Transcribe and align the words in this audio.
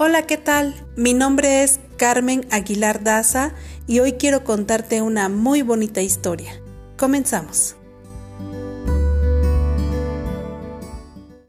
Hola, 0.00 0.28
¿qué 0.28 0.36
tal? 0.36 0.76
Mi 0.94 1.12
nombre 1.12 1.64
es 1.64 1.80
Carmen 1.96 2.46
Aguilar 2.52 3.02
Daza 3.02 3.52
y 3.88 3.98
hoy 3.98 4.12
quiero 4.12 4.44
contarte 4.44 5.02
una 5.02 5.28
muy 5.28 5.62
bonita 5.62 6.00
historia. 6.00 6.52
Comenzamos. 6.96 7.74